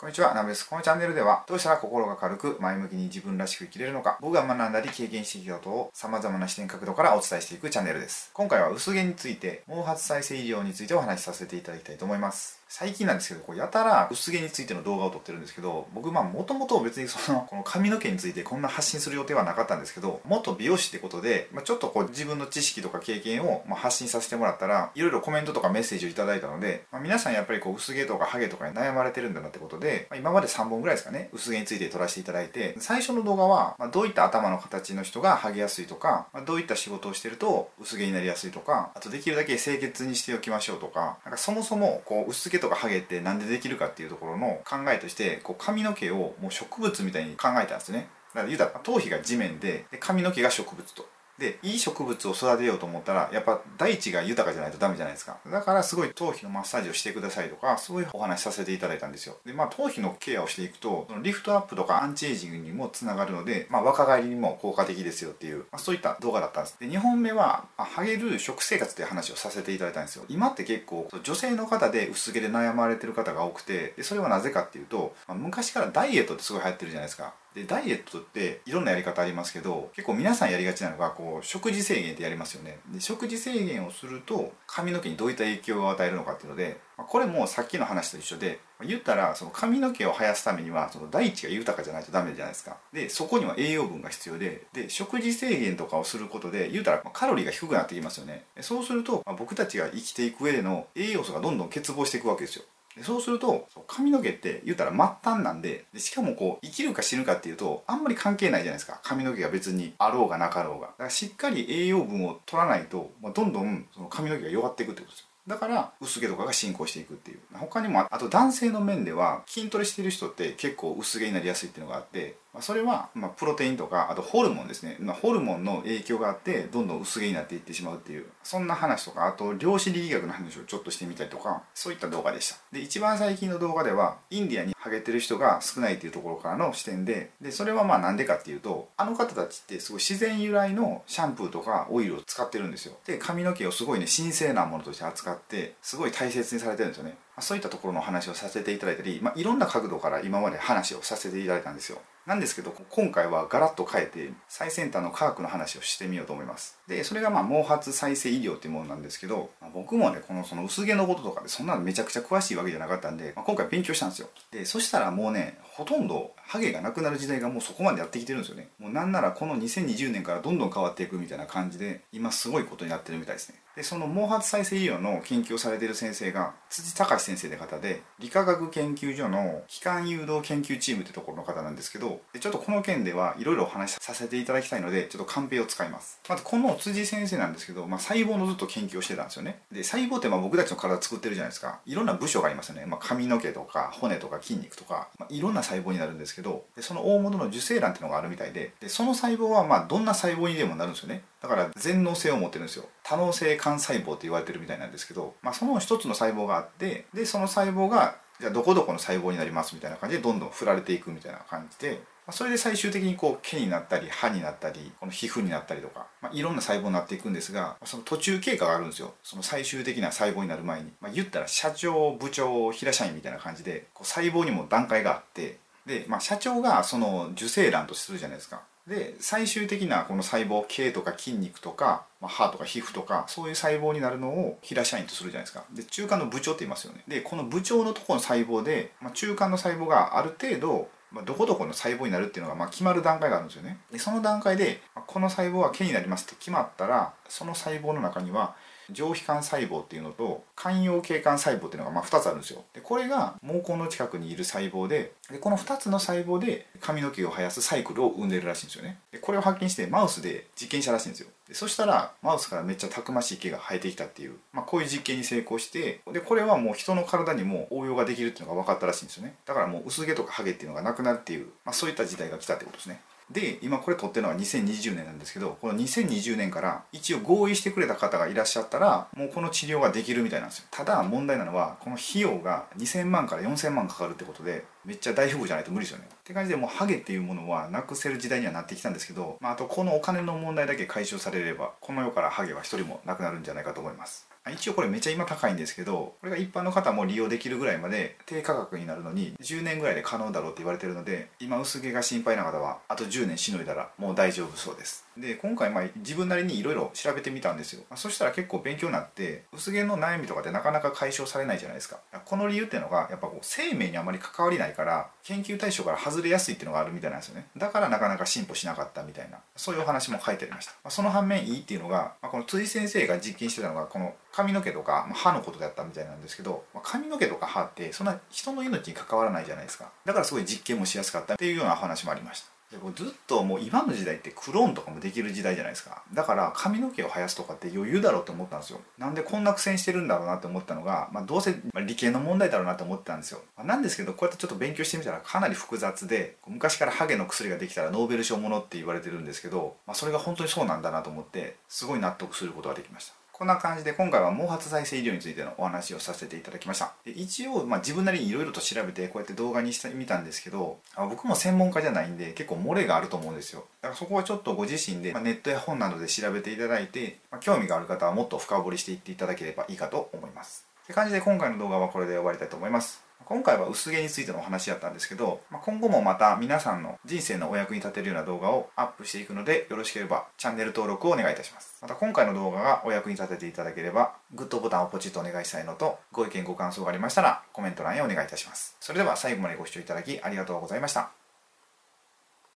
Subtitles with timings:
[0.00, 0.66] こんにちは、ナムです。
[0.66, 8.30] このチャンネルでは、どうしたら心が軽く前向きに自分らしく生きれるのか、僕が学んだり経験してきたことを様々な視点角度からお伝えしていくチャンネルです。
[8.32, 12.60] 今回は薄毛について、毛髪再生医療についてお話しさせていただきたいと思います。
[12.72, 48.08] 最近なんですけど、こうやたら薄毛についての動画を撮ってるんですけど、僕まあもともと別にその、 この髪の毛についてこんな発信する予定はなかったんですけど、もっと美容師ってことで、まあ、ちょっとこう自分の知識とか経験をま発信させてもらったら、いろいろコメントとかメッセージをいただいたので、まあ、皆さんやっぱりこう薄毛とかハゲとかに悩まれてるんだなってことで、ま、今まで3本ぐらいですかね、薄毛について撮らせていただいて、最初の動画は、まどういった頭の形の人がハゲやすいとか、まどういった仕事をしてると薄毛になりやすいとか、あとできるだけ清潔にしておきましょうとか、なんかそもそもこう薄毛とかハゲって何でできるかっていうところの考えとしてこう髪の毛をもう植物みたいに考えたんですね。
[48.34, 51.06] だから言うたら頭皮が地面でで髪の毛が植物と。
[51.40, 55.38] でいい植物を育てようと思ったらやっぱ大地が豊かじゃないとダメじゃないですか。
[55.50, 59.36] だからすごい頭皮のマッサージをしてくださいとかそういうお話させていただいたんですよ。
[59.44, 66.76] でまあ頭皮のケアをしていくとそのリフトアップとかアンチエイジングにもつながるので、まあ、若返りにも効果的ですよっていう、まあ、そういった動画だったんです。
[66.78, 70.24] で2本目は、ハゲる食生活っていう話をさせていただいたんですよ。
[70.28, 77.34] 今って結構女性の方で薄毛で悩まれてる方が多くてでそれはなぜかっていうと、まあ、昔からダイエットってすごい流行ってるじゃないですか。
[77.54, 82.78] でダイエットっていろんなやり方ありますけど結構皆さんやりがちなのがこう食事制限ってやりますよね。
[82.92, 92.76] で食事制限をすると髪の毛にどういった影響を与えるのかっていうのでこれもさっきの話と一緒で言ったらその髪の毛を生やすためにはその大地が豊かじゃないとダメじゃないですか。
[92.92, 98.44] でそこには栄養分が必要でで食事制限とかをすることで言うたらカロリーが低くなってきますよね。
[98.60, 102.64] そうすると僕たちが生きていく上での栄養素がどんどん欠乏していくわけですよ。
[102.96, 104.98] でそうすると髪の毛って言うたら末
[105.32, 109.00] 端なんででしかもこう生きるか死ぬかっていうとあんまり関係ないじゃないですか。
[109.02, 110.88] 髪の毛が別にあろうがなかろうが。
[110.88, 115.26] だからしっかり栄養分を取らないと、まあ、どんどんその髪の毛が弱っていくってことですよ。
[115.46, 117.38] だから薄毛とかが進行していくっていう。
[117.54, 132.56] 他にもあと男性の面では筋トレしてる人って結構薄毛になりやすいっていうのがあってまそれは、まプロテインとかあとホルモンですね、まホルモンの影響があってどんどん薄毛になっていってしまうっていうそんな話とかあと量子力学の話をちょっとしてみたりとかそういった動画でした。
[132.72, 142.96] で一番最近の動画ではインディアにハゲてる人が少ないっていうところからの視点ででそれはまあなんでかっていうとあの方たちってすごい自然由来のシャンプーとかオイルを使ってるんですよ。
[143.06, 147.16] で髪の毛をすごいね神聖なものとして扱ってすごい大切にされてるんですよね。
[147.42, 151.98] そういったところの話をさせていただいたり、まあ、いろんな角度から今まで話をさせていただいたんですよ。
[152.26, 156.78] なんですけど今回はガラッと変えて最先端の科学の話をしてみようと思います。
[156.86, 164.28] でそれがまあ毛髪再生医療っていうものなんですけど、まあ、僕もねこのその薄毛のこととかでそんなのめちゃくちゃ詳しいわけじゃなかったんで、まあ、今回勉強したんですよ。
[164.50, 168.68] でそしたらもうねほとんどハゲがなくなる時代がもうそこまでやってきてるんですよね。
[168.78, 173.56] もうなんならこの2020年からどんどん変わっていくみたいな感じで今すごいことになってるみたいですね。
[173.80, 186.20] でその毛髪再生医療の研究をされている先生が辻隆先生で方で理化学研究所の気管誘導研究チームってところの方なんですけどでちょっとこの件ではいろいろお話しさせていただきたいのでちょっとカンペを使います。
[186.28, 189.60] まずこの辻先生なんですけど、まあ、細胞のずっと研究をしてたんですよね。
[189.72, 191.80] で細胞ってまあ僕たちの体作ってるじゃないですか。
[191.86, 201.22] いろんな部署がありますよね、まあ、髪の毛とか骨とか筋肉とか、まあ、いろんな細胞になるんですけどでその大元の受精卵っていうのがあるみたいででその細胞はまあどんな細胞にでもなるんですよね。
[201.40, 202.84] だから全能性を持ってるんですよ。
[203.10, 219.14] 多能性幹細胞って言われてるみたいなんですけど、まあ、その一つの細胞があってでその細胞がじゃどこどこの細胞になりますみたいな感じでどんどん振られていくみたいな感じでまそれで最終的にこう毛になったり歯になったりこの皮膚になったりとか、まあ、いろんな細胞になっていくんですがその途中経過があるんですよ。
[219.24, 228.62] その最終的な細胞になる前に、まあ、言ったら社長部長平社員みたいな感じでこう細胞にも段階があってで、まあ、社長がその受精卵とするじゃないですか。
[228.90, 235.64] で最終的なこの細胞毛とか筋肉とか、まあ、歯とか皮膚とかそういう細胞になるのを平社員とするじゃないですか。
[235.72, 237.04] で中間の部長って言いますよね。
[237.06, 243.78] でこの部長のとこの細胞で、まあ、中間の細胞がある程度まあ、どこどこの細胞になるっていうのがま決まる段階があるんですよね。
[243.90, 248.54] でその段階でまこの細胞は毛になりますって決まったらその細胞の中には
[248.92, 252.64] 上皮幹細胞っていうのと寛容経管細胞っていうのがまあ2つあるんですよ。
[252.74, 258.98] でこれが毛根の近くにいる細胞ででこの2つの細胞で髪の毛を生やすサイクルを生んでるらしいんですよね。
[259.12, 261.28] でこれを発見してマウスで実験したらしいんですよ。
[261.48, 269.34] でそしたらマウスからめっちゃたくましい毛が生えてきたっていう、まあ、こういう実験に成功してでこれはもう人の体にも応用ができるっていうのが分かったらしいんですよね。
[269.46, 273.00] だからもう薄毛とかハゲっていうのがなくなるっていう、まあ、そういった時代が来たってことですね。
[273.30, 280.66] で今これ撮ってるのは2020年なんですけどこの2020年から一応合意してくれた方がいらっしゃったらもうこの治療ができるみたいなんですよ。
[280.70, 286.08] ただ問題なのはこの費用が2000万から4000万かかるってことでめっちゃ大富豪じゃないと無理ですよね。
[286.10, 294.29] って感じでもうハゲっていうものはなくせる時代にはなってきたんですけど、まあ、あとこのお金の問題だけ解消されればこの世からハゲは一人もなくなるんじゃないかと思います。
[294.48, 305.04] 一応これめっちゃ今高いんですけどこれが一般の方も利用できるぐらいまで低価格になるのに10年ぐらいで可能だろうって言われてるので今薄毛が心配な方はあと10年しのいだらもう大丈夫そうです。
[305.16, 311.98] で今回まあ自分なりにいろいろ調べてみたんですよ、そしたら結構勉強になって薄毛の悩みとかってなかなか解消されないじゃないですか。
[312.24, 317.46] この理由っていうのがやっぱこう生命にあまり関わりないから研究対象から外れやすいっていうのがあるみたいなんですよね。
[317.56, 329.90] だからなかなか進歩しなかったみたいなそういうお話も書いてありました、まあ、その反面いいっていうのが、まあ、この辻先生が実験してたのがこの髪の毛とか、歯のことだったみたいなんですけど、まあ、髪の毛とか歯ってそんな人の命に関わらないじゃないですか。
[330.04, 332.59] だからすごい実験もしやすかったっていうようなお話もありました。
[332.70, 336.04] でもずっともう今の時代ってクローンとかもできる時代じゃないですか。
[336.14, 338.80] だから髪の毛を生やすとかって余裕だろうと思ったんですよ。
[338.96, 353.19] なんでこんな苦戦してるんだろうなって思ったのが、まあ、どうせ理系の問題だろうなって思ってたんですよ、まあ、なんですけどこうやってちょっと勉強してみたらかなり複雑で昔からハゲの薬ができたらノーベル賞ものって言われてるんですけど、まあ、それが本当にそうなんだなと思ってすごい納得することができました。
[353.40, 356.92] こんな感じで今回は毛髪再生医療についてのお話をさせていただきました。
[357.06, 363.64] で一応、まあ、自分なりにいろいろと調べてこうやって動画にしてみたんですけどあ僕も専門家じゃないんで結構漏れがあると思うんですよ。
[363.80, 370.66] だからそこはちょっとご自身で、まあ、ネットや本などで調べていただいて、まあ、興味がある方はもっと深掘りしていっていただければいいかと思います。
[370.84, 373.09] って感じで今回の動画はこれで終わりたいと思います。
[373.30, 381.78] 今回は薄毛についてのお話やったんですけど、まあ、今後もまた皆さんの人生のお役に立てるような動画をアップしていくのでよろしければチャンネル登録をお願いいたします。
[381.80, 388.76] また今回の動画がお役に立てていただければグッドボタンをポチッとお願いしたいのとご意見ご感想がありましたらコメント欄へお願いいたします。
[388.80, 391.19] それでは最後までご視聴いただきありがとうございました。